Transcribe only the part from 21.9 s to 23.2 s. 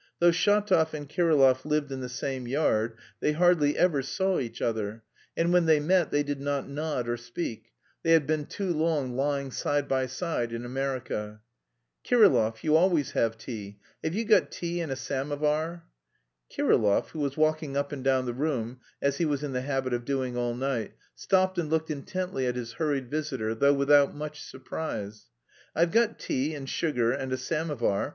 intently at his hurried